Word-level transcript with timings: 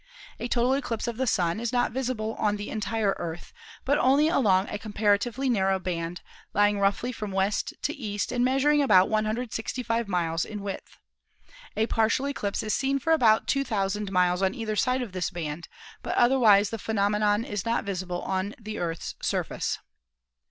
A 0.39 0.47
total 0.47 0.73
eclipse 0.73 1.07
of 1.07 1.17
the 1.17 1.27
Sun 1.27 1.59
is 1.59 1.71
not 1.71 1.91
visible 1.91 2.33
on 2.39 2.55
the 2.55 2.71
entire 2.71 3.13
Earth, 3.19 3.53
but 3.85 3.99
only 3.99 4.29
along 4.29 4.67
a 4.69 4.79
comparatively 4.79 5.47
narrow 5.47 5.77
band, 5.77 6.21
lying 6.55 6.79
roughly 6.79 7.11
from 7.11 7.31
west 7.31 7.75
to 7.83 7.93
east 7.93 8.31
and 8.31 8.43
measuring 8.43 8.81
about 8.81 9.09
165 9.09 10.07
miles 10.07 10.43
in 10.43 10.63
width. 10.63 10.97
A 11.77 11.85
partial 11.85 12.27
eclipse 12.27 12.63
is 12.63 12.73
seen 12.73 12.97
for 12.97 13.13
about 13.13 13.45
2,000 13.45 14.11
miles 14.11 14.41
on 14.41 14.55
either 14.55 14.75
side 14.75 15.03
of 15.03 15.11
this 15.11 15.29
band, 15.29 15.67
but 16.01 16.15
otherwise 16.17 16.71
the 16.71 16.79
phe 16.79 16.93
nomenon 16.93 17.45
is 17.47 17.63
not 17.63 17.83
visible 17.85 18.23
on 18.23 18.55
the 18.59 18.79
Earth's 18.79 19.13
surface. 19.21 19.77